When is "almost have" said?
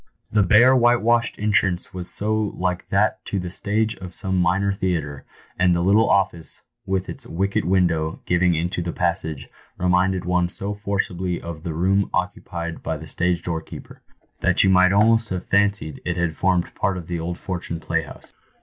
14.91-15.45